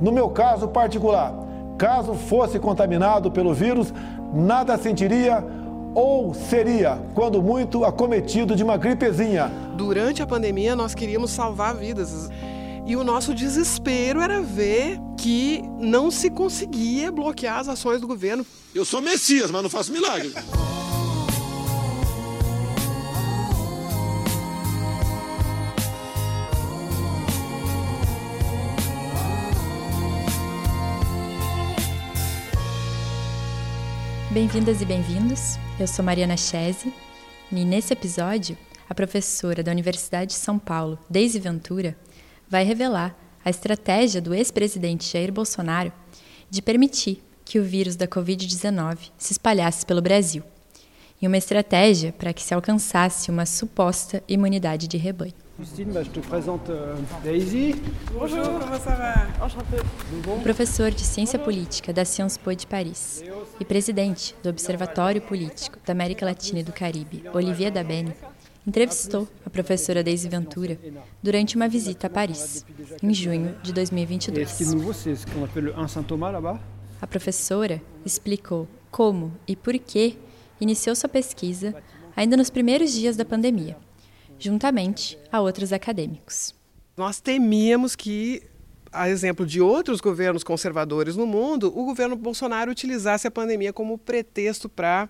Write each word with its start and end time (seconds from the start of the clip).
No 0.00 0.12
meu 0.12 0.28
caso 0.30 0.68
particular, 0.68 1.34
caso 1.76 2.14
fosse 2.14 2.58
contaminado 2.58 3.30
pelo 3.30 3.52
vírus, 3.52 3.92
nada 4.32 4.76
sentiria 4.78 5.44
ou 5.94 6.32
seria, 6.32 6.98
quando 7.14 7.42
muito, 7.42 7.84
acometido 7.84 8.54
de 8.54 8.62
uma 8.62 8.76
gripezinha. 8.76 9.50
Durante 9.74 10.22
a 10.22 10.26
pandemia, 10.26 10.76
nós 10.76 10.94
queríamos 10.94 11.30
salvar 11.30 11.74
vidas. 11.74 12.30
E 12.86 12.96
o 12.96 13.04
nosso 13.04 13.34
desespero 13.34 14.20
era 14.20 14.40
ver 14.40 14.98
que 15.16 15.62
não 15.78 16.10
se 16.10 16.30
conseguia 16.30 17.10
bloquear 17.10 17.58
as 17.58 17.68
ações 17.68 18.00
do 18.00 18.06
governo. 18.06 18.46
Eu 18.74 18.84
sou 18.84 19.00
Messias, 19.02 19.50
mas 19.50 19.62
não 19.62 19.68
faço 19.68 19.92
milagre. 19.92 20.32
Bem-vindas 34.38 34.80
e 34.80 34.84
bem-vindos. 34.84 35.56
Eu 35.80 35.88
sou 35.88 36.04
Mariana 36.04 36.36
Chese 36.36 36.94
e 37.50 37.64
nesse 37.64 37.92
episódio, 37.92 38.56
a 38.88 38.94
professora 38.94 39.64
da 39.64 39.72
Universidade 39.72 40.30
de 40.30 40.38
São 40.38 40.60
Paulo, 40.60 40.96
Deise 41.10 41.40
Ventura, 41.40 41.98
vai 42.48 42.62
revelar 42.62 43.18
a 43.44 43.50
estratégia 43.50 44.20
do 44.20 44.32
ex-presidente 44.32 45.10
Jair 45.10 45.32
Bolsonaro 45.32 45.92
de 46.48 46.62
permitir 46.62 47.20
que 47.44 47.58
o 47.58 47.64
vírus 47.64 47.96
da 47.96 48.06
Covid-19 48.06 49.10
se 49.18 49.32
espalhasse 49.32 49.84
pelo 49.84 50.00
Brasil, 50.00 50.44
e 51.20 51.26
uma 51.26 51.36
estratégia 51.36 52.12
para 52.12 52.32
que 52.32 52.42
se 52.42 52.54
alcançasse 52.54 53.30
uma 53.30 53.44
suposta 53.46 54.22
imunidade 54.28 54.86
de 54.86 54.96
rebanho. 54.96 55.34
Justine, 55.58 55.92
bah, 55.92 56.04
je 56.04 56.10
te 56.10 56.20
présente 56.20 56.70
euh, 56.70 56.94
Daisy. 57.24 57.74
Bonjour, 58.12 58.44
comment 58.44 58.78
ça 58.78 58.94
va? 58.94 59.44
Enchanté. 59.44 59.78
O 60.28 60.40
professor 60.40 60.88
de 60.92 61.00
Ciência 61.00 61.36
Política 61.36 61.92
da 61.92 62.04
Sciences 62.04 62.38
Po 62.38 62.54
de 62.54 62.64
Paris 62.64 63.24
e 63.58 63.64
presidente 63.64 64.36
do 64.40 64.50
Observatório 64.50 65.20
Político 65.20 65.76
da 65.84 65.92
América 65.92 66.24
Latina 66.24 66.60
e 66.60 66.62
do 66.62 66.72
Caribe, 66.72 67.24
Olivier 67.34 67.72
Dabene, 67.72 68.14
entrevistou 68.64 69.26
a 69.44 69.50
professora 69.50 70.00
Deise 70.04 70.28
Ventura 70.28 70.78
durante 71.20 71.56
uma 71.56 71.66
visita 71.68 72.06
a 72.06 72.10
Paris, 72.10 72.64
em 73.02 73.12
junho 73.12 73.56
de 73.64 73.72
Et 73.80 73.84
ce 73.84 73.90
qui 73.90 74.00
est 74.00 74.66
2022. 74.66 74.76
nouveau, 74.76 74.92
c'est 74.92 75.16
ce 75.16 75.26
qu'on 75.26 75.42
appelle 75.42 75.64
le 75.64 75.76
1 75.76 75.88
Saint 75.88 76.04
Thomas 76.04 76.30
là-bas. 76.30 76.60
A 77.02 77.06
professora 77.08 77.80
explicou 78.06 78.68
como 78.92 79.32
e 79.48 79.56
por 79.56 79.76
que 79.78 80.16
iniciou 80.60 80.94
sua 80.94 81.08
pesquisa 81.08 81.74
ainda 82.16 82.36
nos 82.36 82.50
primeiros 82.50 82.92
dias 82.92 83.16
da 83.16 83.24
pandemia, 83.24 83.76
juntamente 84.38 85.18
a 85.30 85.40
outros 85.40 85.72
acadêmicos. 85.72 86.54
Nós 86.96 87.20
temíamos 87.20 87.94
que, 87.94 88.42
a 88.90 89.08
exemplo 89.08 89.46
de 89.46 89.60
outros 89.60 90.00
governos 90.00 90.42
conservadores 90.42 91.16
no 91.16 91.26
mundo, 91.26 91.68
o 91.68 91.84
governo 91.84 92.16
Bolsonaro 92.16 92.70
utilizasse 92.70 93.28
a 93.28 93.30
pandemia 93.30 93.72
como 93.72 93.96
pretexto 93.96 94.68
para 94.68 95.08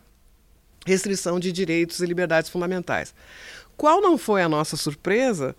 restrição 0.87 1.41
de 1.41 1.51
direitos 1.51 2.01
e 2.01 2.07
liberdades 2.07 2.51
fundamentais. 2.51 3.15
Qual 3.77 4.01
não 4.01 4.19
foi 4.19 4.43
a 4.43 4.49
nossa 4.49 4.77
surpresa 4.77 5.57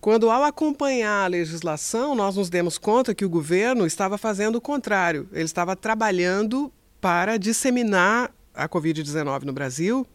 quando, 0.00 0.30
ao 0.30 0.44
acompanhar 0.44 1.24
a 1.24 1.28
legislação, 1.28 2.14
nós 2.14 2.36
nos 2.36 2.48
demos 2.48 2.78
conta 2.78 3.14
que 3.14 3.24
o 3.24 3.30
governo 3.30 3.84
estava 3.84 4.16
fazendo 4.16 4.56
o 4.56 4.60
contrário. 4.60 5.28
Ele 5.32 5.44
estava 5.44 5.74
trabalhando 5.74 6.72
para 7.00 7.36
disseminar 7.36 8.32
a 8.54 8.68
Covid-19 8.68 9.42
no 9.42 9.52
Brasil 9.52 10.06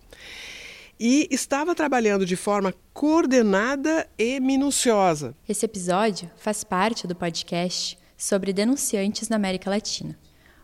e 0.99 1.27
estava 1.29 1.75
trabalhando 1.75 2.25
de 2.25 2.35
forma 2.35 2.73
coordenada 2.93 4.07
e 4.17 4.39
minuciosa. 4.39 5.35
Esse 5.47 5.65
episódio 5.65 6.29
faz 6.37 6.63
parte 6.63 7.05
do 7.05 7.15
podcast 7.15 7.97
sobre 8.17 8.53
denunciantes 8.53 9.27
na 9.27 9.35
América 9.35 9.69
Latina, 9.69 10.17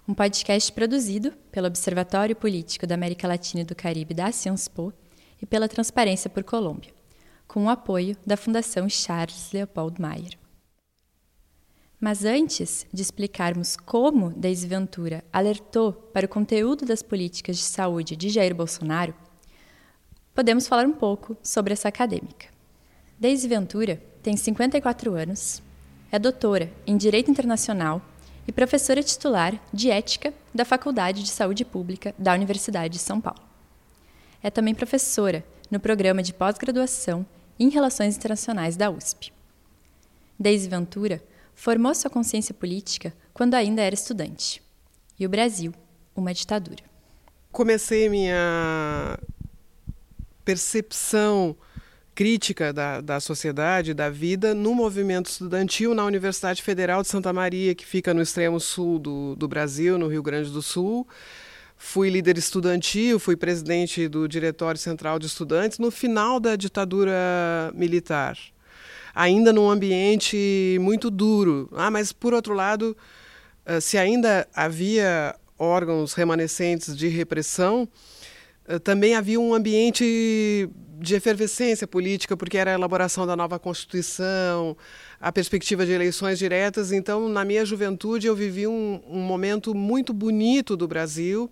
um 0.08 0.14
podcast 0.14 0.72
produzido 0.72 1.34
pelo 1.52 1.68
Observatório 1.68 2.36
Político 2.36 2.88
da 2.88 2.96
América 2.96 3.28
Latina 3.28 3.62
e 3.62 3.66
do 3.66 3.76
Caribe 3.76 4.14
da 4.14 4.32
Sciences 4.32 4.68
Po 4.68 4.94
e 5.42 5.46
pela 5.46 5.68
Transparência 5.68 6.30
por 6.30 6.44
Colômbia, 6.44 6.94
com 7.48 7.66
o 7.66 7.70
apoio 7.70 8.16
da 8.26 8.38
Fundação 8.38 8.88
Charles 8.88 9.52
Leopold 9.52 10.02
Mayer. 10.02 10.39
Mas 12.00 12.24
antes 12.24 12.88
de 12.94 13.02
explicarmos 13.02 13.76
como 13.76 14.30
Deise 14.30 14.66
Ventura 14.66 15.22
alertou 15.34 15.92
para 15.92 16.26
o 16.26 16.30
conteúdo 16.30 16.86
das 16.86 17.04
políticas 17.04 17.58
de 17.58 17.64
saúde 17.64 18.16
de 18.16 18.30
Jair 18.30 18.56
Bolsonaro, 18.56 19.14
podemos 20.34 20.66
falar 20.66 20.86
um 20.86 20.94
pouco 20.94 21.36
sobre 21.44 21.74
essa 21.74 21.90
acadêmica. 21.90 22.48
Deise 23.20 23.50
Ventura 23.50 24.02
tem 24.24 24.38
54 24.38 25.14
anos, 25.14 25.62
é 26.10 26.18
doutora 26.18 26.72
em 26.88 26.96
Direito 26.96 27.30
Internacional 27.30 28.02
e 28.48 28.52
professora 28.52 29.04
titular 29.04 29.62
de 29.74 29.92
Ética 29.92 30.34
da 30.56 30.64
Faculdade 30.64 31.22
de 31.22 31.30
Saúde 31.30 31.66
Pública 31.66 32.16
da 32.18 32.34
Universidade 32.34 32.94
de 32.94 33.00
São 33.00 33.20
Paulo. 33.20 33.42
É 34.42 34.50
também 34.50 34.74
professora 34.74 35.46
no 35.70 35.82
programa 35.82 36.24
de 36.24 36.34
pós-graduação 36.34 37.26
em 37.60 37.68
Relações 37.68 38.16
Internacionais 38.16 38.78
da 38.78 38.90
USP. 38.90 39.34
Deise 40.40 40.70
Ventura 40.70 41.22
formou 41.60 41.94
sua 41.94 42.10
consciência 42.10 42.54
política 42.54 43.14
quando 43.34 43.54
ainda 43.54 43.82
era 43.82 43.94
estudante. 43.94 44.64
E 45.20 45.26
o 45.26 45.30
Brasil, 45.30 45.74
uma 46.16 46.34
ditadura. 46.34 46.82
Comecei 47.52 48.08
minha 48.08 49.20
percepção 50.46 51.58
crítica 52.16 52.72
da, 52.72 53.02
da 53.02 53.20
sociedade, 53.20 53.94
da 53.94 54.10
vida, 54.10 54.54
no 54.54 54.74
movimento 54.74 55.30
estudantil 55.30 55.94
na 55.94 56.06
Universidade 56.06 56.64
Federal 56.64 57.02
de 57.02 57.10
Santa 57.10 57.34
Maria, 57.34 57.76
que 57.76 57.86
fica 57.86 58.14
no 58.14 58.22
extremo 58.22 58.58
sul 58.58 58.98
do, 58.98 59.36
do 59.36 59.48
Brasil, 59.48 59.98
no 59.98 60.08
Rio 60.08 60.24
Grande 60.24 60.50
do 60.50 60.62
Sul. 60.62 61.06
Fui 61.76 62.10
líder 62.10 62.38
estudantil, 62.38 63.20
fui 63.20 63.36
presidente 63.36 64.08
do 64.08 64.30
Diretório 64.30 64.80
Central 64.80 65.20
de 65.20 65.28
Estudantes 65.28 65.78
no 65.78 65.92
final 65.92 66.40
da 66.40 66.56
ditadura 66.56 67.72
militar. 67.74 68.38
Ainda 69.20 69.52
num 69.52 69.70
ambiente 69.70 70.78
muito 70.80 71.12
duro. 71.12 71.68
Ah, 71.74 71.92
mas, 71.92 72.14
por 72.14 72.34
outro 72.34 72.54
lado, 72.54 72.96
eh, 73.66 73.82
se 73.82 73.98
ainda 73.98 74.48
havia 74.56 75.36
órgãos 75.58 76.14
remanescentes 76.14 76.96
de 76.96 77.10
repressão, 77.10 77.86
eh, 78.66 78.80
também 78.80 79.16
havia 79.16 79.38
um 79.38 79.54
ambiente 79.54 80.70
de 81.02 81.16
efervescência 81.16 81.86
política, 81.86 82.38
porque 82.38 82.58
era 82.58 82.72
a 82.72 82.76
elaboração 82.76 83.28
da 83.28 83.36
nova 83.36 83.60
Constituição, 83.60 84.78
a 85.20 85.34
perspectiva 85.34 85.86
de 85.86 85.92
eleições 85.92 86.40
diretas. 86.40 86.94
Então, 86.94 87.28
na 87.28 87.44
minha 87.44 87.66
juventude, 87.66 88.26
eu 88.26 88.36
vivi 88.38 88.68
um, 88.68 89.02
um 89.06 89.20
momento 89.20 89.76
muito 89.76 90.14
bonito 90.14 90.78
do 90.78 90.88
Brasil, 90.88 91.52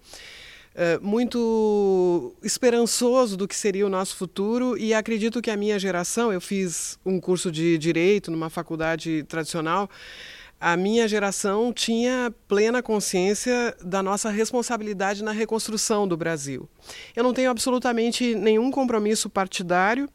muito 1.02 2.36
esperançoso 2.44 3.36
do 3.36 3.48
que 3.48 3.56
seria 3.56 3.86
o 3.86 3.90
nosso 3.90 4.16
futuro, 4.16 4.78
e 4.78 4.94
acredito 4.94 5.42
que 5.42 5.50
a 5.50 5.58
minha 5.58 5.80
geração, 5.80 6.32
eu 6.32 6.40
fiz 6.40 7.00
um 7.06 7.20
curso 7.20 7.52
de 7.52 7.78
direito 7.78 8.30
numa 8.30 8.50
faculdade 8.50 9.24
tradicional, 9.24 9.90
a 10.60 10.76
minha 10.76 11.08
geração 11.08 11.72
tinha 11.72 12.34
plena 12.48 12.82
consciência 12.82 13.76
da 13.84 14.02
nossa 14.02 14.30
responsabilidade 14.32 15.24
na 15.24 15.32
reconstrução 15.32 16.08
do 16.08 16.18
Brasil. 16.18 16.68
Eu 17.16 17.24
não 17.24 17.34
tenho 17.34 17.52
absolutamente 17.52 18.34
nenhum 18.34 18.72
compromisso 18.72 19.30
partidário. 19.30 20.10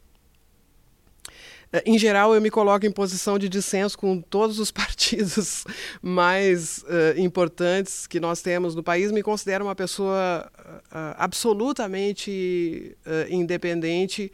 Eh, 1.73 1.83
Em 1.87 1.97
geral, 1.97 2.33
eu 2.35 2.41
me 2.41 2.51
coloco 2.51 2.85
em 2.85 2.91
posição 2.91 3.37
de 3.39 3.49
dissenso 3.49 3.97
com 3.97 4.21
todos 4.21 4.59
os 4.59 4.69
partidos 4.71 5.65
mais 6.01 6.85
eh, 6.87 7.15
importantes 7.17 8.05
que 8.07 8.19
nós 8.19 8.41
temos 8.41 8.75
no 8.75 8.83
país. 8.83 9.11
Me 9.11 9.23
considero 9.23 9.65
uma 9.65 9.75
pessoa 9.75 10.49
eh, 10.65 11.15
absolutamente 11.17 12.95
eh, 13.05 13.27
independente 13.31 14.31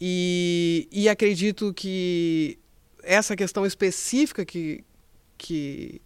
e, 0.00 0.88
e 0.92 1.08
acredito 1.08 1.72
que 1.72 2.58
essa 3.02 3.36
questão 3.36 3.64
específica 3.64 4.44
que, 4.44 4.84
que 5.38 6.02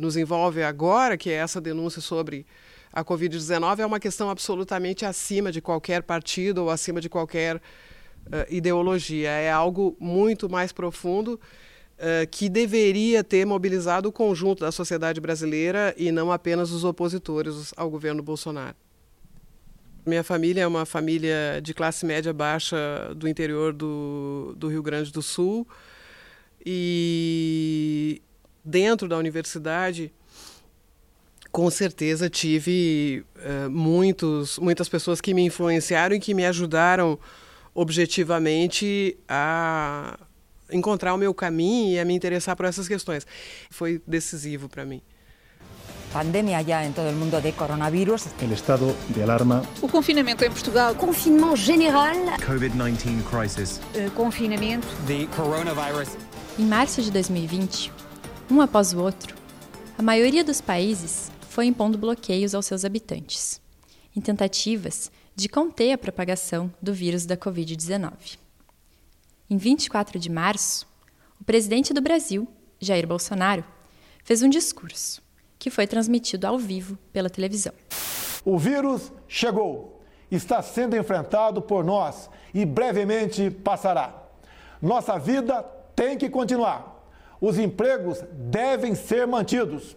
nos 0.00 0.16
envolve 0.16 0.62
agora, 0.62 1.16
que 1.16 1.30
é 1.30 1.34
essa 1.34 1.60
denúncia 1.60 2.00
sobre 2.02 2.46
a 2.92 3.02
Covid-19, 3.02 3.78
é 3.80 3.86
uma 3.86 3.98
questão 3.98 4.28
absolutamente 4.28 5.06
acima 5.06 5.50
de 5.50 5.62
qualquer 5.62 6.02
partido 6.02 6.58
ou 6.58 6.70
acima 6.70 7.00
de 7.00 7.08
qualquer 7.08 7.60
eh, 8.30 8.46
ideologia. 8.50 9.30
É 9.30 9.50
algo 9.50 9.96
muito 9.98 10.48
mais 10.48 10.72
profundo 10.72 11.40
eh, 11.98 12.26
que 12.26 12.48
deveria 12.48 13.22
ter 13.22 13.44
mobilizado 13.44 14.08
o 14.08 14.12
conjunto 14.12 14.60
da 14.60 14.72
sociedade 14.72 15.20
brasileira 15.20 15.94
e 15.96 16.10
não 16.10 16.32
apenas 16.32 16.70
os 16.70 16.84
opositores 16.84 17.72
ao 17.76 17.88
governo 17.88 18.22
Bolsonaro. 18.22 18.76
Minha 20.04 20.24
família 20.24 20.62
é 20.62 20.66
uma 20.66 20.84
família 20.84 21.60
de 21.62 21.72
classe 21.72 22.04
média 22.04 22.32
baixa 22.32 22.76
do 23.14 23.28
interior 23.28 23.72
do, 23.72 24.52
do 24.56 24.66
Rio 24.66 24.82
Grande 24.82 25.12
do 25.12 25.22
Sul 25.22 25.66
e 26.66 28.20
dentro 28.64 29.08
da 29.08 29.16
universidade 29.16 30.12
com 31.52 31.70
certeza 31.70 32.28
tive 32.30 33.24
eh, 33.36 33.68
muitos, 33.68 34.58
muitas 34.58 34.88
pessoas 34.88 35.20
que 35.20 35.34
me 35.34 35.42
influenciaram 35.42 36.16
e 36.16 36.18
que 36.18 36.32
me 36.34 36.46
ajudaram 36.46 37.18
objetivamente 37.74 39.16
a 39.28 40.18
encontrar 40.70 41.14
o 41.14 41.18
meu 41.18 41.34
caminho 41.34 41.94
e 41.94 41.98
a 41.98 42.04
me 42.04 42.14
interessar 42.14 42.56
por 42.56 42.66
essas 42.66 42.88
questões. 42.88 43.26
Foi 43.70 44.00
decisivo 44.06 44.68
para 44.68 44.84
mim. 44.84 45.02
Pandemia 46.12 46.62
já 46.62 46.84
em 46.84 46.92
todo 46.92 47.08
o 47.08 47.12
mundo 47.14 47.40
de 47.40 47.52
coronavírus. 47.52 48.26
O 48.26 48.52
estado 48.52 48.94
de 49.08 49.22
alarma. 49.22 49.62
O 49.80 49.88
confinamento 49.88 50.44
em 50.44 50.50
Portugal. 50.50 50.94
Confinement 50.94 51.56
general. 51.56 52.14
COVID-19 52.38 53.22
crisis. 53.24 53.80
Uh, 53.94 54.10
confinamento. 54.10 54.86
The 55.06 55.26
coronavirus. 55.34 56.18
Em 56.58 56.66
março 56.66 57.00
de 57.00 57.10
2020, 57.10 57.90
um 58.50 58.60
após 58.60 58.92
o 58.92 59.00
outro, 59.00 59.34
a 59.96 60.02
maioria 60.02 60.44
dos 60.44 60.60
países 60.60 61.32
foi 61.48 61.64
impondo 61.64 61.96
bloqueios 61.96 62.54
aos 62.54 62.66
seus 62.66 62.84
habitantes, 62.84 63.58
em 64.14 64.20
tentativas 64.20 65.10
de 65.34 65.48
conter 65.48 65.92
a 65.92 65.98
propagação 65.98 66.72
do 66.80 66.92
vírus 66.92 67.24
da 67.24 67.36
Covid-19. 67.36 68.38
Em 69.48 69.56
24 69.56 70.18
de 70.18 70.30
março, 70.30 70.86
o 71.40 71.44
presidente 71.44 71.92
do 71.92 72.00
Brasil, 72.00 72.46
Jair 72.80 73.06
Bolsonaro, 73.06 73.64
fez 74.24 74.42
um 74.42 74.48
discurso 74.48 75.22
que 75.58 75.70
foi 75.70 75.86
transmitido 75.86 76.46
ao 76.46 76.58
vivo 76.58 76.98
pela 77.12 77.30
televisão. 77.30 77.72
O 78.44 78.58
vírus 78.58 79.12
chegou, 79.28 80.00
está 80.30 80.60
sendo 80.62 80.96
enfrentado 80.96 81.62
por 81.62 81.84
nós 81.84 82.28
e 82.52 82.64
brevemente 82.64 83.50
passará. 83.50 84.22
Nossa 84.80 85.18
vida 85.18 85.62
tem 85.94 86.18
que 86.18 86.28
continuar. 86.28 87.06
Os 87.40 87.58
empregos 87.58 88.22
devem 88.32 88.94
ser 88.94 89.26
mantidos. 89.26 89.96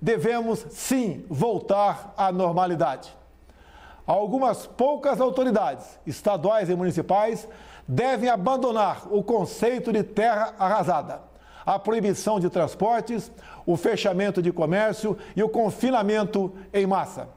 Devemos 0.00 0.66
sim 0.70 1.24
voltar 1.28 2.14
à 2.16 2.30
normalidade. 2.32 3.14
Algumas 4.06 4.66
poucas 4.66 5.20
autoridades, 5.20 5.98
estaduais 6.06 6.68
e 6.68 6.74
municipais, 6.74 7.48
devem 7.88 8.28
abandonar 8.28 9.06
o 9.10 9.22
conceito 9.22 9.92
de 9.92 10.02
terra 10.02 10.54
arrasada, 10.58 11.22
a 11.64 11.78
proibição 11.78 12.38
de 12.38 12.50
transportes, 12.50 13.32
o 13.64 13.76
fechamento 13.76 14.42
de 14.42 14.52
comércio 14.52 15.16
e 15.34 15.42
o 15.42 15.48
confinamento 15.48 16.52
em 16.72 16.86
massa. 16.86 17.28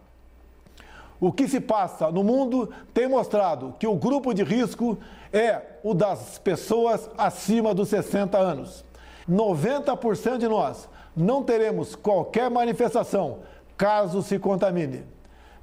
O 1.20 1.32
que 1.32 1.48
se 1.48 1.60
passa 1.60 2.12
no 2.12 2.24
mundo 2.24 2.70
tem 2.94 3.08
mostrado 3.08 3.74
que 3.80 3.88
o 3.88 3.96
grupo 3.96 4.34
de 4.34 4.44
risco 4.44 4.98
é 5.34 5.62
o 5.84 5.94
das 5.94 6.38
pessoas 6.38 7.10
acima 7.18 7.74
dos 7.74 7.90
60 7.90 8.38
anos. 8.38 8.86
90% 9.28 10.38
de 10.38 10.48
nós 10.48 10.88
não 11.16 11.44
teremos 11.44 11.96
qualquer 11.96 12.52
manifestação 12.52 13.40
caso 13.76 14.22
se 14.22 14.38
contamine. 14.38 15.04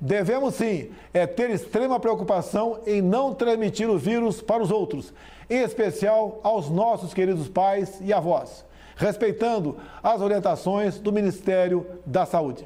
Devemos 0.05 0.57
sim 0.57 0.91
é 1.15 1.27
ter 1.27 1.49
extrema 1.49 1.99
preocupação 1.99 2.81
em 2.87 3.01
não 3.01 3.33
transmitir 3.33 3.89
o 3.89 3.97
vírus 3.97 4.43
para 4.43 4.63
os 4.63 4.71
outros, 4.71 5.15
em 5.49 5.63
especial 5.63 6.41
aos 6.43 6.69
nossos 6.69 7.15
queridos 7.15 7.49
pais 7.49 7.99
e 8.03 8.13
avós 8.13 8.67
respeitando 8.97 9.77
as 10.03 10.21
orientações 10.21 10.99
do 10.99 11.13
Ministério 11.13 11.87
da 12.07 12.25
Saúde. 12.25 12.65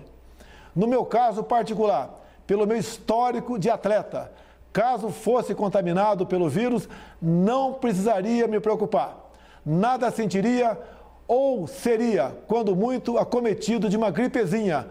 No 0.75 0.87
meu 0.87 1.05
caso 1.05 1.43
particular, 1.43 2.23
pelo 2.47 2.67
meu 2.67 2.77
histórico 2.77 3.59
de 3.59 3.71
atleta, 3.71 4.31
caso 4.73 5.09
fosse 5.11 5.55
contaminado 5.55 6.27
pelo 6.27 6.49
vírus, 6.49 6.89
não 7.21 7.75
precisaria 7.75 8.47
me 8.47 8.61
preocupar. 8.61 9.31
Nada 9.65 10.11
sentiria 10.11 10.79
ou 11.27 11.67
seria, 11.67 12.37
quando 12.47 12.75
muito, 12.75 13.17
acometido 13.17 13.89
de 13.89 13.97
uma 13.97 14.11
gripezinha 14.11 14.87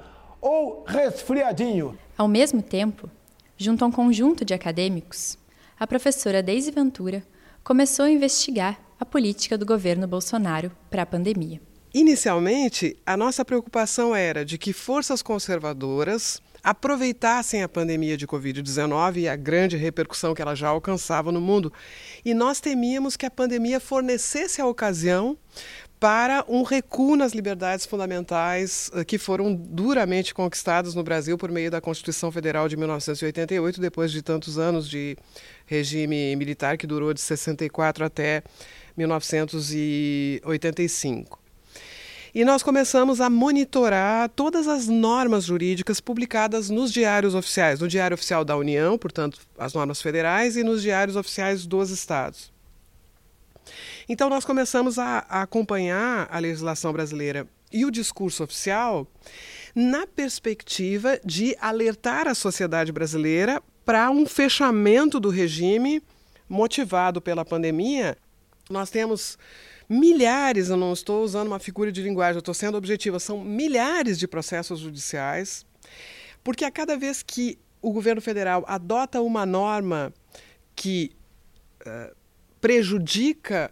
ou 0.48 0.86
resfriadinho. 0.88 1.98
Ao 2.18 2.28
mesmo 2.28 2.62
tempo, 2.62 3.10
junto 3.58 3.84
a 3.84 3.88
um 3.88 3.92
conjunto 3.92 4.46
de 4.46 4.54
acadêmicos, 4.54 5.38
a 5.78 5.86
professora 5.86 6.42
Deise 6.42 6.72
Ventura 6.72 7.22
começou 7.66 8.06
a 8.06 8.10
investigar 8.10 8.80
a 8.98 9.06
política 9.06 9.58
do 9.58 9.66
governo 9.66 10.08
Bolsonaro 10.08 10.72
para 10.90 11.02
a 11.02 11.06
pandemia. 11.06 11.60
Inicialmente, 11.94 12.98
a 13.06 13.18
nossa 13.18 13.44
preocupação 13.44 14.16
era 14.16 14.46
de 14.46 14.58
que 14.58 14.72
forças 14.72 15.22
conservadoras 15.22 16.42
aproveitassem 16.64 17.64
a 17.64 17.70
pandemia 17.70 18.18
de 18.18 18.28
Covid-19 18.28 19.18
e 19.18 19.28
a 19.28 19.36
grande 19.36 19.78
repercussão 19.78 20.34
que 20.34 20.42
ela 20.42 20.56
já 20.56 20.70
alcançava 20.70 21.32
no 21.32 21.42
mundo. 21.42 21.72
E 22.24 22.34
nós 22.34 22.60
temíamos 22.60 23.16
que 23.16 23.26
a 23.26 23.32
pandemia 23.32 23.80
fornecesse 23.80 24.62
a 24.62 24.66
ocasião 24.66 25.38
para 26.00 26.46
um 26.48 26.64
recuo 26.64 27.16
nas 27.16 27.34
liberdades 27.34 27.86
fundamentais 27.86 28.90
eh, 28.94 29.04
que 29.04 29.18
foram 29.18 29.56
duramente 29.56 30.32
conquistadas 30.34 30.94
no 30.94 31.04
Brasil 31.04 31.38
por 31.38 31.52
meio 31.52 31.72
da 31.72 31.82
Constituição 31.82 32.32
Federal 32.32 32.70
de 32.70 32.78
1988, 32.78 33.82
depois 33.82 34.12
de 34.12 34.22
tantos 34.22 34.60
anos 34.60 34.88
de 34.88 35.18
regime 35.66 36.36
militar 36.36 36.78
que 36.78 36.86
durou 36.86 37.12
de 37.14 37.22
64 37.22 38.06
até 38.06 38.44
1985. 38.96 41.40
E 42.36 42.46
nós 42.46 42.62
começamos 42.62 43.20
a 43.20 43.32
monitorar 43.32 44.30
todas 44.30 44.68
as 44.68 44.88
normas 44.88 45.46
jurídicas 45.46 46.00
publicadas 46.00 46.70
nos 46.70 46.94
diários 46.94 47.34
oficiais, 47.34 47.80
no 47.80 47.88
Diário 47.88 48.14
Oficial 48.14 48.46
da 48.46 48.56
União, 48.56 48.96
portanto, 48.96 49.40
as 49.58 49.74
normas 49.74 50.00
federais, 50.00 50.56
e 50.56 50.64
nos 50.64 50.84
diários 50.84 51.16
oficiais 51.16 51.66
dos 51.66 51.90
estados. 51.90 52.56
Então, 54.10 54.30
nós 54.30 54.46
começamos 54.46 54.98
a, 54.98 55.26
a 55.28 55.42
acompanhar 55.42 56.28
a 56.32 56.40
legislação 56.40 56.94
brasileira 56.94 57.48
e 57.72 57.84
o 57.84 57.92
discurso 57.92 58.44
oficial 58.44 59.06
na 59.76 60.08
perspectiva 60.08 61.20
de 61.26 61.56
alertar 61.60 62.28
a 62.28 62.34
sociedade 62.34 62.92
brasileira 62.92 63.62
para 63.86 64.10
um 64.10 64.26
fechamento 64.26 65.20
do 65.20 65.30
regime 65.30 66.02
motivado 66.48 67.22
pela 67.22 67.44
pandemia. 67.44 68.18
Nós 68.70 68.90
temos 68.90 69.38
milhares, 69.90 70.70
eu 70.70 70.78
não 70.78 70.94
estou 70.94 71.24
usando 71.24 71.48
uma 71.48 71.60
figura 71.60 71.92
de 71.92 72.02
linguagem, 72.02 72.36
eu 72.36 72.40
estou 72.40 72.54
sendo 72.54 72.78
objetiva, 72.78 73.20
são 73.20 73.44
milhares 73.44 74.18
de 74.18 74.28
processos 74.28 74.80
judiciais, 74.80 75.66
porque 76.44 76.66
a 76.66 76.72
cada 76.72 76.98
vez 76.98 77.22
que 77.22 77.58
o 77.82 77.92
governo 77.92 78.22
federal 78.22 78.64
adota 78.68 79.22
uma 79.22 79.46
norma 79.46 80.14
que 80.76 81.12
uh, 81.86 82.16
prejudica 82.60 83.72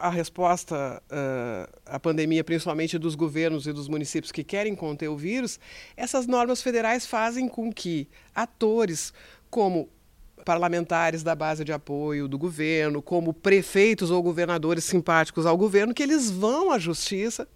a 0.00 0.10
resposta 0.10 1.02
uh, 1.10 1.80
à 1.86 1.98
pandemia, 1.98 2.44
principalmente 2.44 2.98
dos 2.98 3.14
governos 3.14 3.66
e 3.66 3.72
dos 3.72 3.88
municípios 3.88 4.30
que 4.30 4.44
querem 4.44 4.74
conter 4.74 5.08
o 5.08 5.16
vírus, 5.16 5.58
essas 5.96 6.26
normas 6.26 6.62
federais 6.62 7.06
fazem 7.06 7.48
com 7.48 7.72
que 7.72 8.08
atores 8.34 9.12
como 9.48 9.88
parlamentares 10.44 11.22
da 11.22 11.34
base 11.34 11.64
de 11.64 11.72
apoio 11.72 12.28
do 12.28 12.38
governo, 12.38 13.00
como 13.02 13.32
prefeitos 13.32 14.10
ou 14.10 14.22
governadores 14.22 14.84
simpáticos 14.84 15.46
ao 15.46 15.56
governo, 15.56 15.94
que 15.94 16.02
eles 16.02 16.30
vão 16.30 16.70
à 16.70 16.78
justiça 16.78 17.48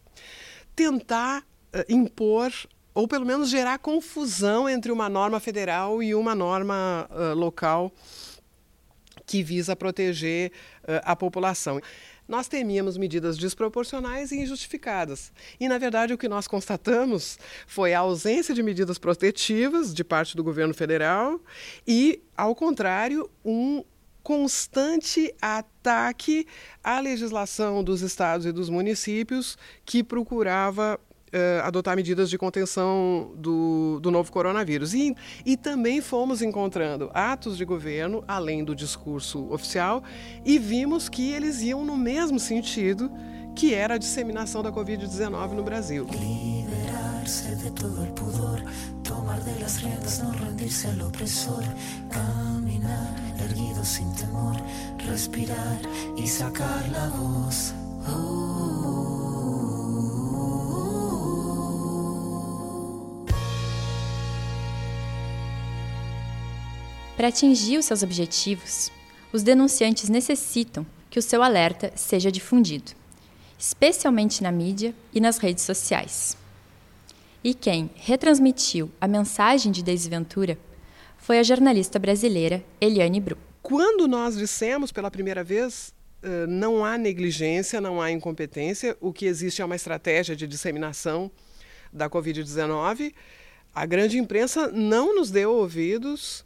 tentar 0.74 1.40
uh, 1.40 1.84
impor 1.88 2.50
ou 2.94 3.08
pelo 3.08 3.26
menos 3.26 3.50
gerar 3.50 3.78
confusão 3.78 4.68
entre 4.68 4.92
uma 4.92 5.08
norma 5.08 5.40
federal 5.40 6.02
e 6.02 6.14
uma 6.14 6.34
norma 6.34 7.08
uh, 7.10 7.34
local 7.34 7.92
que 9.26 9.42
visa 9.42 9.74
proteger 9.74 10.50
uh, 10.82 11.00
a 11.02 11.16
população 11.16 11.80
nós 12.26 12.48
temíamos 12.48 12.96
medidas 12.96 13.36
desproporcionais 13.36 14.32
e 14.32 14.36
injustificadas. 14.36 15.32
E, 15.60 15.68
na 15.68 15.78
verdade, 15.78 16.14
o 16.14 16.18
que 16.18 16.28
nós 16.28 16.48
constatamos 16.48 17.38
foi 17.66 17.92
a 17.92 18.00
ausência 18.00 18.54
de 18.54 18.62
medidas 18.62 18.98
protetivas 18.98 19.92
de 19.92 20.02
parte 20.02 20.36
do 20.36 20.42
governo 20.42 20.72
federal 20.72 21.38
e, 21.86 22.22
ao 22.36 22.54
contrário, 22.54 23.30
um 23.44 23.84
constante 24.22 25.34
ataque 25.40 26.46
à 26.82 26.98
legislação 26.98 27.84
dos 27.84 28.00
estados 28.00 28.46
e 28.46 28.52
dos 28.52 28.70
municípios 28.70 29.58
que 29.84 30.02
procurava 30.02 30.98
uh, 31.34 31.64
adotar 31.64 31.96
medidas 31.96 32.30
de 32.30 32.38
contenção 32.38 33.32
do, 33.36 33.98
do 34.00 34.10
novo 34.10 34.30
coronavírus. 34.30 34.94
E, 34.94 35.14
e 35.44 35.56
também 35.56 36.00
fomos 36.00 36.40
encontrando 36.40 37.10
atos 37.12 37.56
de 37.56 37.64
governo, 37.64 38.22
além 38.28 38.64
do 38.64 38.74
discurso 38.74 39.52
oficial, 39.52 40.02
e 40.44 40.58
vimos 40.58 41.08
que 41.08 41.32
eles 41.32 41.60
iam 41.60 41.84
no 41.84 41.96
mesmo 41.96 42.38
sentido 42.38 43.10
que 43.54 43.72
era 43.72 43.94
a 43.94 43.98
disseminação 43.98 44.62
da 44.62 44.72
Covid-19 44.72 45.52
no 45.52 45.62
Brasil. 45.62 46.06
Liberar-se 46.10 47.54
de 47.56 47.70
todo 47.70 48.02
o 48.02 48.06
pudor, 48.12 48.60
tomar 49.04 49.38
de 49.40 49.60
las 49.60 49.76
riendas, 49.76 50.18
não 50.18 50.30
rendir-se 50.32 50.88
ao 50.88 51.06
opressor, 51.06 51.62
caminhar 52.10 53.14
erguido 53.44 53.84
sem 53.84 54.10
temor, 54.12 54.56
respirar 55.06 55.78
e 56.16 56.26
sacar 56.26 56.90
la 56.90 57.08
voz. 57.08 57.74
Oh. 58.08 59.53
Para 67.24 67.30
atingir 67.30 67.78
os 67.78 67.86
seus 67.86 68.02
objetivos, 68.02 68.92
os 69.32 69.42
denunciantes 69.42 70.10
necessitam 70.10 70.86
que 71.08 71.18
o 71.18 71.22
seu 71.22 71.42
alerta 71.42 71.90
seja 71.96 72.30
difundido, 72.30 72.92
especialmente 73.58 74.42
na 74.42 74.52
mídia 74.52 74.94
e 75.10 75.22
nas 75.22 75.38
redes 75.38 75.64
sociais. 75.64 76.36
E 77.42 77.54
quem 77.54 77.88
retransmitiu 77.94 78.90
a 79.00 79.08
mensagem 79.08 79.72
de 79.72 79.82
desventura 79.82 80.58
foi 81.16 81.38
a 81.38 81.42
jornalista 81.42 81.98
brasileira 81.98 82.62
Eliane 82.78 83.20
Bru. 83.20 83.38
Quando 83.62 84.06
nós 84.06 84.36
dissemos 84.36 84.92
pela 84.92 85.10
primeira 85.10 85.42
vez 85.42 85.94
uh, 86.22 86.46
não 86.46 86.84
há 86.84 86.98
negligência, 86.98 87.80
não 87.80 88.02
há 88.02 88.10
incompetência. 88.10 88.98
O 89.00 89.14
que 89.14 89.24
existe 89.24 89.62
é 89.62 89.64
uma 89.64 89.76
estratégia 89.76 90.36
de 90.36 90.46
disseminação 90.46 91.30
da 91.90 92.10
Covid-19. 92.10 93.14
A 93.74 93.86
grande 93.86 94.18
imprensa 94.18 94.70
não 94.70 95.16
nos 95.16 95.30
deu 95.30 95.50
ouvidos. 95.54 96.44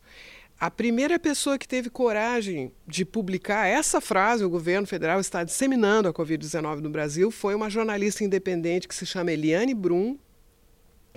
A 0.61 0.73
primeira 0.73 1.21
pessoa 1.21 1.57
que 1.57 1.69
teve 1.69 1.89
coragem 1.89 2.73
de 2.85 3.05
publicar 3.05 3.69
essa 3.69 4.01
frase, 4.01 4.45
o 4.45 4.51
governo 4.51 4.89
federal 4.89 5.21
está 5.21 5.45
disseminando 5.45 6.09
a 6.09 6.13
Covid-19 6.13 6.81
no 6.81 6.91
Brasil, 6.91 7.31
foi 7.31 7.55
uma 7.55 7.71
jornalista 7.71 8.25
independente 8.25 8.89
que 8.89 8.95
se 8.95 9.07
chama 9.07 9.31
Eliane 9.31 9.73
Brum, 9.73 10.19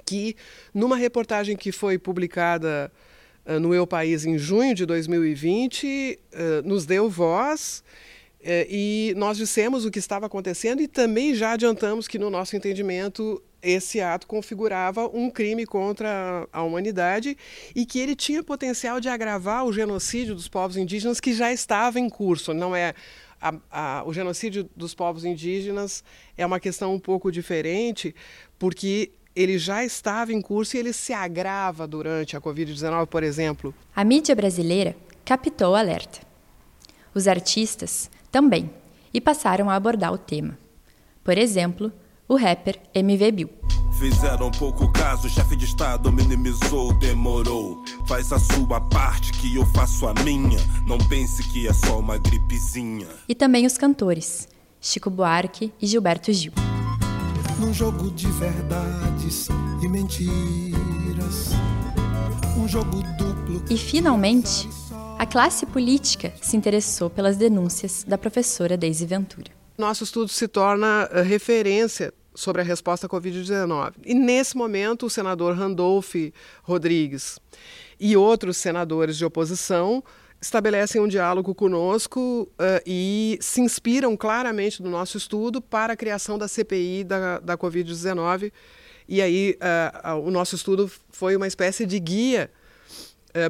que, 0.05 0.35
numa 0.71 0.95
reportagem 0.95 1.57
que 1.57 1.71
foi 1.71 1.97
publicada 1.97 2.91
uh, 3.43 3.59
no 3.59 3.73
Eu 3.73 3.87
País 3.87 4.25
em 4.25 4.37
junho 4.37 4.75
de 4.75 4.85
2020, 4.85 6.19
uh, 6.33 6.67
nos 6.67 6.85
deu 6.85 7.09
voz 7.09 7.83
uh, 8.41 8.45
e 8.69 9.11
nós 9.17 9.37
dissemos 9.37 9.85
o 9.85 9.89
que 9.89 9.97
estava 9.97 10.27
acontecendo 10.27 10.83
e 10.83 10.87
também 10.87 11.33
já 11.33 11.53
adiantamos 11.53 12.07
que, 12.07 12.19
no 12.19 12.29
nosso 12.29 12.55
entendimento, 12.55 13.41
esse 13.61 14.01
ato 14.01 14.27
configurava 14.27 15.07
um 15.13 15.29
crime 15.29 15.65
contra 15.65 16.47
a 16.51 16.63
humanidade 16.63 17.37
e 17.75 17.85
que 17.85 17.99
ele 17.99 18.15
tinha 18.15 18.43
potencial 18.43 18.99
de 18.99 19.09
agravar 19.09 19.65
o 19.65 19.73
genocídio 19.73 20.35
dos 20.35 20.47
povos 20.47 20.77
indígenas 20.77 21.19
que 21.19 21.33
já 21.33 21.51
estava 21.51 21.99
em 21.99 22.09
curso. 22.09 22.53
Não 22.53 22.75
é 22.75 22.93
a, 23.41 23.53
a, 23.71 24.03
o 24.05 24.13
genocídio 24.13 24.69
dos 24.75 24.93
povos 24.93 25.25
indígenas 25.25 26.03
é 26.37 26.45
uma 26.45 26.59
questão 26.59 26.93
um 26.93 26.99
pouco 26.99 27.31
diferente, 27.31 28.15
porque 28.59 29.11
ele 29.35 29.57
já 29.57 29.83
estava 29.83 30.33
em 30.33 30.41
curso 30.41 30.75
e 30.75 30.79
ele 30.79 30.93
se 30.93 31.13
agrava 31.13 31.87
durante 31.87 32.35
a 32.37 32.41
Covid-19, 32.41 33.07
por 33.07 33.23
exemplo. 33.23 33.73
A 33.95 34.03
mídia 34.03 34.35
brasileira 34.35 34.95
captou 35.25 35.71
o 35.71 35.75
alerta. 35.75 36.19
Os 37.13 37.27
artistas 37.27 38.09
também, 38.31 38.69
e 39.13 39.19
passaram 39.19 39.69
a 39.69 39.75
abordar 39.75 40.13
o 40.13 40.17
tema. 40.17 40.57
Por 41.23 41.37
exemplo, 41.37 41.91
o 42.31 42.37
rapper 42.37 42.79
MV 42.95 43.31
Bill. 43.33 43.49
Fizeram 43.99 44.49
pouco 44.51 44.89
caso, 44.93 45.27
o 45.27 45.29
chefe 45.29 45.53
de 45.57 45.65
estado 45.65 46.09
minimizou, 46.13 46.93
demorou. 46.93 47.83
Faz 48.07 48.31
a 48.31 48.39
sua 48.39 48.79
parte 48.79 49.33
que 49.33 49.53
eu 49.53 49.65
faço 49.73 50.07
a 50.07 50.13
minha. 50.23 50.57
Não 50.87 50.97
pense 50.97 51.43
que 51.51 51.67
é 51.67 51.73
só 51.73 51.99
uma 51.99 52.17
gripezinha. 52.17 53.05
E 53.27 53.35
também 53.35 53.65
os 53.65 53.77
cantores, 53.77 54.47
Chico 54.79 55.09
Buarque 55.09 55.73
e 55.81 55.85
Gilberto 55.85 56.31
Gil. 56.31 56.53
Num 57.59 57.73
jogo 57.73 58.09
de 58.11 58.27
verdades 58.27 59.49
e 59.83 59.89
mentiras. 59.89 61.49
Um 62.57 62.65
jogo 62.65 63.03
duplo. 63.17 63.61
E 63.69 63.77
finalmente, 63.77 64.69
a 65.19 65.25
classe 65.25 65.65
política 65.65 66.33
se 66.41 66.55
interessou 66.55 67.09
pelas 67.09 67.35
denúncias 67.35 68.05
da 68.07 68.17
professora 68.17 68.77
Deise 68.77 69.05
Ventura. 69.05 69.51
Nosso 69.77 70.05
estudo 70.05 70.29
se 70.29 70.47
torna 70.47 71.09
uh, 71.11 71.23
referência 71.23 72.13
sobre 72.33 72.61
a 72.61 72.65
resposta 72.65 73.07
à 73.07 73.09
Covid-19. 73.09 73.93
E 74.05 74.13
nesse 74.13 74.55
momento, 74.55 75.05
o 75.05 75.09
senador 75.09 75.55
Randolph 75.55 76.15
Rodrigues 76.63 77.39
e 77.99 78.15
outros 78.15 78.57
senadores 78.57 79.17
de 79.17 79.25
oposição 79.25 80.03
estabelecem 80.41 80.99
um 80.99 81.07
diálogo 81.07 81.53
conosco 81.53 82.49
uh, 82.53 82.81
e 82.85 83.37
se 83.39 83.61
inspiram 83.61 84.17
claramente 84.17 84.81
no 84.81 84.89
nosso 84.89 85.17
estudo 85.17 85.61
para 85.61 85.93
a 85.93 85.95
criação 85.95 86.37
da 86.37 86.47
CPI 86.47 87.03
da, 87.03 87.39
da 87.39 87.57
Covid-19. 87.57 88.51
E 89.07 89.21
aí, 89.21 89.57
uh, 89.61 90.17
o 90.19 90.31
nosso 90.31 90.55
estudo 90.55 90.89
foi 91.11 91.35
uma 91.35 91.45
espécie 91.45 91.85
de 91.85 91.99
guia 91.99 92.49
uh, 92.55 92.60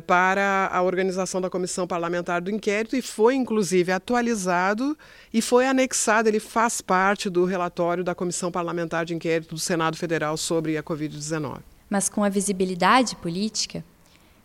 para 0.05 0.69
a 0.71 0.81
organização 0.81 1.41
da 1.41 1.49
comissão 1.49 1.87
parlamentar 1.87 2.41
do 2.41 2.51
inquérito 2.51 2.95
e 2.95 3.01
foi, 3.01 3.35
inclusive, 3.35 3.91
atualizado 3.91 4.97
e 5.33 5.41
foi 5.41 5.65
anexado. 5.65 6.29
Ele 6.29 6.39
faz 6.39 6.81
parte 6.81 7.29
do 7.29 7.45
relatório 7.45 8.03
da 8.03 8.13
comissão 8.13 8.51
parlamentar 8.51 9.05
de 9.05 9.15
inquérito 9.15 9.55
do 9.55 9.59
Senado 9.59 9.97
Federal 9.97 10.37
sobre 10.37 10.77
a 10.77 10.83
Covid-19. 10.83 11.59
Mas 11.89 12.09
com 12.09 12.23
a 12.23 12.29
visibilidade 12.29 13.15
política, 13.15 13.83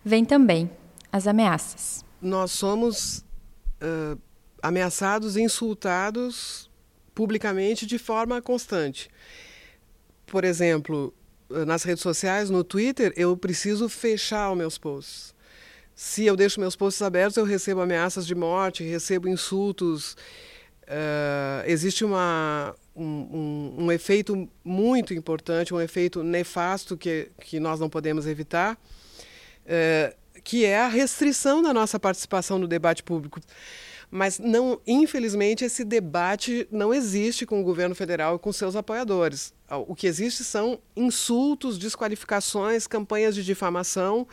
vem 0.04 0.24
também 0.24 0.70
as 1.12 1.26
ameaças 1.26 2.06
nós 2.20 2.50
somos 2.52 3.24
uh, 3.80 4.20
ameaçados 4.62 5.36
e 5.36 5.42
insultados 5.42 6.70
publicamente 7.14 7.86
de 7.86 7.98
forma 7.98 8.42
constante. 8.42 9.08
Por 10.26 10.44
exemplo, 10.44 11.14
nas 11.48 11.82
redes 11.82 12.02
sociais, 12.02 12.50
no 12.50 12.64
Twitter, 12.64 13.12
eu 13.16 13.36
preciso 13.36 13.88
fechar 13.88 14.50
os 14.50 14.58
meus 14.58 14.78
posts. 14.78 15.34
Se 15.94 16.26
eu 16.26 16.36
deixo 16.36 16.60
meus 16.60 16.76
posts 16.76 17.00
abertos, 17.00 17.36
eu 17.36 17.44
recebo 17.44 17.80
ameaças 17.80 18.26
de 18.26 18.34
morte, 18.34 18.84
recebo 18.84 19.28
insultos. 19.28 20.16
Uh, 20.82 21.64
existe 21.66 22.04
uma, 22.04 22.74
um, 22.94 23.04
um, 23.04 23.84
um, 23.84 23.92
efeito 23.92 24.48
muito 24.62 25.14
importante, 25.14 25.72
um 25.72 25.80
efeito 25.80 26.22
nefasto 26.22 26.96
que, 26.96 27.30
que 27.40 27.58
nós 27.58 27.80
não 27.80 27.88
podemos 27.88 28.26
evitar. 28.26 28.78
Uh, 29.64 30.14
que 30.44 30.64
é 30.64 30.78
a 30.78 30.86
restrição 30.86 31.60
da 31.60 31.74
nossa 31.74 31.98
participação 31.98 32.56
no 32.56 32.68
debate 32.68 33.02
público. 33.02 33.40
Mas 34.10 34.38
não, 34.38 34.80
infelizmente, 34.86 35.64
esse 35.64 35.84
debate 35.84 36.66
não 36.70 36.94
existe 36.94 37.44
com 37.44 37.60
o 37.60 37.64
governo 37.64 37.94
federal 37.94 38.36
e 38.36 38.38
com 38.38 38.52
seus 38.52 38.76
apoiadores. 38.76 39.52
O 39.88 39.94
que 39.94 40.06
existe 40.06 40.44
são 40.44 40.78
insultos, 40.96 41.78
desqualificações, 41.78 42.86
campanhas 42.86 43.34
de 43.34 43.44
difamação, 43.44 44.26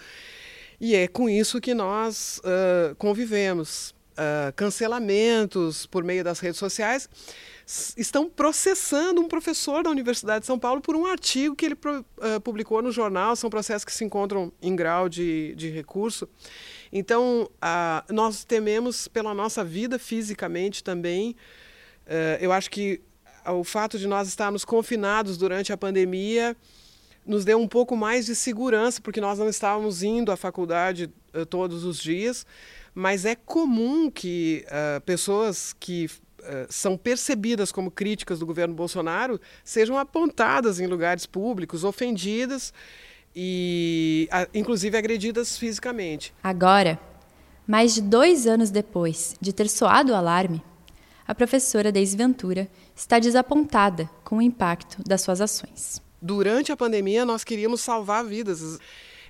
e 0.80 0.96
é 0.96 1.08
com 1.08 1.30
isso 1.30 1.60
que 1.60 1.74
nós 1.74 2.40
uh, 2.40 2.96
convivemos. 2.96 3.96
Uh, 4.14 4.54
cancelamentos 4.56 5.88
por 5.88 6.04
meio 6.04 6.24
das 6.24 6.40
redes 6.40 6.60
sociais 6.60 7.10
estão 7.66 8.30
processando 8.30 9.22
um 9.22 9.28
professor 9.28 9.84
da 9.84 9.90
Universidade 9.90 10.42
de 10.42 10.46
São 10.46 10.60
Paulo 10.60 10.82
por 10.82 10.96
um 10.96 11.06
artigo 11.06 11.56
que 11.56 11.66
ele 11.66 11.76
uh, 11.76 12.42
publicou 12.42 12.82
no 12.82 12.92
jornal. 12.92 13.36
São 13.36 13.50
processos 13.50 13.86
que 13.86 13.94
se 13.94 14.04
encontram 14.04 14.52
em 14.62 14.76
grau 14.76 15.08
de, 15.08 15.56
de 15.56 15.70
recurso. 15.70 16.28
Então, 16.92 17.50
uh, 17.56 18.14
nós 18.14 18.44
tememos 18.44 19.08
pela 19.08 19.34
nossa 19.34 19.64
vida 19.64 19.98
fisicamente 19.98 20.84
também. 20.84 21.36
Uh, 22.06 22.38
eu 22.42 22.52
acho 22.52 22.70
que 22.70 23.02
o 23.46 23.64
fato 23.64 23.98
de 23.98 24.08
nós 24.08 24.28
estarmos 24.28 24.64
confinados 24.66 25.38
durante 25.38 25.72
a 25.72 25.78
pandemia 25.78 26.56
nos 27.26 27.46
deu 27.46 27.58
um 27.58 27.68
pouco 27.68 27.96
mais 27.96 28.26
de 28.26 28.36
segurança, 28.36 29.02
porque 29.02 29.22
nós 29.22 29.40
não 29.40 29.48
estávamos 29.48 30.04
indo 30.04 30.32
à 30.32 30.36
faculdade 30.36 31.10
todos 31.50 31.86
os 31.86 31.98
dias, 31.98 32.46
mas 32.94 33.24
é 33.24 33.34
comum 33.34 34.12
que 34.12 34.66
pessoas 35.06 35.74
que 35.74 36.06
eh, 36.06 36.23
são 36.70 36.98
percebidas 36.98 37.72
como 37.72 37.92
críticas 37.92 38.40
do 38.40 38.46
governo 38.46 38.74
Bolsonaro 38.74 39.40
sejam 39.64 39.98
apontadas 39.98 40.80
em 40.80 40.88
lugares 40.88 41.26
públicos, 41.26 41.84
ofendidas 41.84 42.74
e, 43.36 44.30
inclusive, 44.54 44.98
agredidas 44.98 45.58
fisicamente. 45.58 46.34
Agora, 46.44 47.00
mais 47.68 47.96
de 47.96 48.02
dois 48.02 48.46
anos 48.46 48.70
depois 48.70 49.36
de 49.40 49.54
ter 49.54 49.70
soado 49.70 50.12
o 50.12 50.16
alarme, 50.16 50.62
a 51.26 51.34
professora 51.34 51.92
Deise 51.92 52.18
Ventura 52.18 52.70
está 52.96 53.18
desapontada 53.20 54.10
com 54.24 54.38
o 54.38 54.42
impacto 54.42 55.02
das 55.04 55.22
suas 55.22 55.40
ações. 55.40 56.02
Durante 56.22 56.72
a 56.72 56.78
pandemia, 56.78 57.26
nós 57.26 57.44
queríamos 57.44 57.82
salvar 57.82 58.26
vidas. 58.26 58.80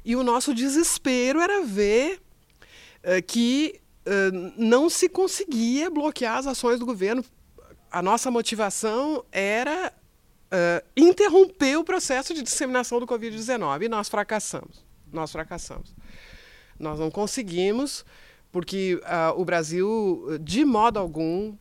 E 0.04 0.16
o 0.16 0.24
nosso 0.24 0.54
desespero 0.54 1.40
era 1.40 1.64
ver 1.64 2.20
uh, 3.04 3.22
que 3.26 3.80
não 4.58 4.90
se 4.90 5.08
conseguia 5.08 5.90
bloquear 5.90 6.38
as 6.38 6.48
ações 6.48 6.80
do 6.80 6.86
governo. 6.86 7.24
A 7.92 8.02
nossa 8.02 8.30
motivação 8.30 9.24
era 9.32 9.94
uh, 10.54 10.86
interromper 10.96 11.78
o 11.78 11.84
processo 11.84 12.34
de 12.34 12.42
disseminação 12.42 13.00
do 13.00 13.08
Covid-19 13.08 13.84
e 13.84 13.90
nós 13.90 14.10
fracassamos. 14.10 14.84
Nós 15.12 15.32
fracassamos. 15.32 15.94
Nós 16.80 17.00
não 17.00 17.12
conseguimos, 17.12 18.04
porque 18.52 19.00
uh, 19.04 19.40
o 19.40 19.46
Brasil, 19.46 20.38
de 20.42 20.66
modo 20.66 21.00
algum, 21.00 21.56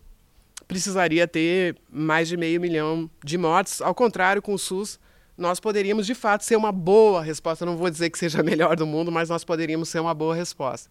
precisaria 0.67 1.29
ter 1.29 1.77
mais 1.91 2.29
de 2.29 2.37
meio 2.37 2.61
milhão 2.61 3.11
de 3.23 3.37
mortes. 3.37 3.81
Ao 3.81 3.95
contrário, 3.95 4.41
com 4.41 4.55
o 4.55 4.59
SUS, 4.59 4.99
nós 5.37 5.61
poderíamos 5.61 6.07
de 6.07 6.15
fato 6.15 6.45
ser 6.45 6.57
uma 6.57 6.73
boa 6.73 7.23
resposta. 7.23 7.67
Não 7.67 7.77
vou 7.77 7.91
dizer 7.91 8.11
que 8.11 8.19
seja 8.19 8.41
a 8.41 8.43
melhor 8.43 8.77
do 8.77 8.87
mundo, 8.87 9.13
mas 9.13 9.29
nós 9.29 9.45
poderíamos 9.45 9.89
ser 9.89 10.01
uma 10.01 10.15
boa 10.15 10.35
resposta. 10.35 10.91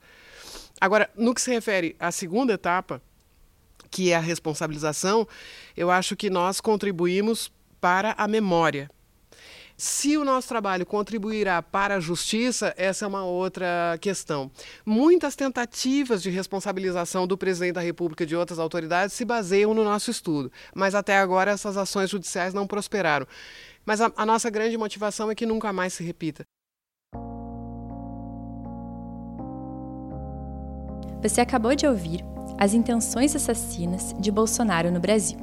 Agora, 0.81 1.07
no 1.15 1.35
que 1.35 1.41
se 1.41 1.51
refere 1.51 1.95
à 1.99 2.11
segunda 2.11 2.53
etapa, 2.53 2.99
que 3.91 4.11
é 4.11 4.15
a 4.15 4.19
responsabilização, 4.19 5.27
eu 5.77 5.91
acho 5.91 6.15
que 6.15 6.27
nós 6.27 6.59
contribuímos 6.59 7.51
para 7.79 8.15
a 8.17 8.27
memória. 8.27 8.89
Se 9.77 10.15
o 10.15 10.23
nosso 10.23 10.47
trabalho 10.47 10.85
contribuirá 10.85 11.61
para 11.61 11.95
a 11.95 11.99
justiça, 11.99 12.73
essa 12.77 13.05
é 13.05 13.07
uma 13.07 13.23
outra 13.25 13.97
questão. 13.99 14.51
Muitas 14.85 15.35
tentativas 15.35 16.21
de 16.21 16.29
responsabilização 16.29 17.25
do 17.25 17.37
presidente 17.37 17.73
da 17.73 17.81
República 17.81 18.23
e 18.23 18.27
de 18.27 18.35
outras 18.35 18.59
autoridades 18.59 19.15
se 19.15 19.25
baseiam 19.25 19.73
no 19.73 19.83
nosso 19.83 20.11
estudo, 20.11 20.51
mas 20.73 20.93
até 20.93 21.17
agora 21.17 21.51
essas 21.51 21.77
ações 21.77 22.09
judiciais 22.09 22.53
não 22.53 22.67
prosperaram. 22.67 23.27
Mas 23.85 24.01
a, 24.01 24.11
a 24.15 24.25
nossa 24.25 24.49
grande 24.49 24.77
motivação 24.77 25.31
é 25.31 25.35
que 25.35 25.45
nunca 25.45 25.73
mais 25.73 25.93
se 25.93 26.03
repita. 26.03 26.45
Você 31.21 31.39
acabou 31.39 31.75
de 31.75 31.85
ouvir 31.85 32.25
As 32.57 32.73
Intenções 32.73 33.35
Assassinas 33.35 34.15
de 34.19 34.31
Bolsonaro 34.31 34.91
no 34.91 34.99
Brasil, 34.99 35.37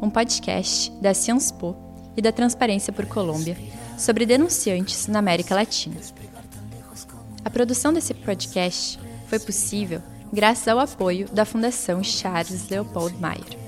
um 0.00 0.08
podcast 0.08 0.90
da 0.92 1.12
Sciences 1.12 1.52
Po 1.52 1.76
e 2.16 2.22
da 2.22 2.32
Transparência 2.32 2.90
por 2.90 3.04
Colômbia 3.04 3.54
sobre 3.98 4.24
denunciantes 4.24 5.06
na 5.06 5.18
América 5.18 5.54
Latina. 5.54 6.00
A 7.44 7.50
produção 7.50 7.92
desse 7.92 8.14
podcast 8.14 8.98
foi 9.26 9.38
possível 9.38 10.00
graças 10.32 10.66
ao 10.68 10.78
apoio 10.78 11.28
da 11.28 11.44
Fundação 11.44 12.02
Charles 12.02 12.70
Leopold 12.70 13.14
Mayer. 13.20 13.58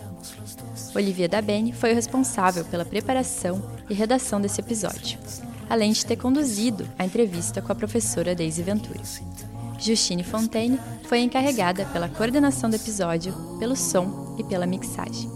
Olivia 0.95 1.29
Dabene 1.29 1.73
foi 1.73 1.93
o 1.93 1.95
responsável 1.95 2.65
pela 2.65 2.87
preparação 2.87 3.63
e 3.91 3.95
redação 3.95 4.41
desse 4.41 4.63
episódio, 4.63 5.19
além 5.69 5.93
de 5.93 6.07
ter 6.07 6.17
conduzido 6.17 6.89
a 6.99 7.05
entrevista 7.05 7.61
com 7.61 7.71
a 7.71 7.75
professora 7.75 8.35
Daisy 8.35 8.63
Ventura. 8.63 9.03
Justine 9.79 10.25
Fontaine 10.25 10.79
foi 11.05 11.21
encarregada 11.21 11.85
pela 11.87 12.09
coordenação 12.09 12.69
do 12.71 12.77
episódio, 12.77 13.35
pelo 13.59 13.77
som 13.77 14.35
e 14.39 14.45
pela 14.45 14.67
mixagem. 14.67 15.36